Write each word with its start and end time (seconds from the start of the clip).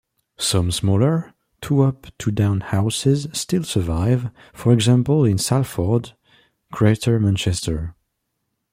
Some 0.39 0.71
smaller, 0.71 1.35
two-up 1.61 2.07
two-down 2.17 2.61
houses 2.61 3.27
still 3.33 3.63
survive, 3.63 4.31
for 4.51 4.73
example 4.73 5.23
in 5.25 5.37
Salford, 5.37 6.15
Greater 6.71 7.19
Manchester. 7.19 7.93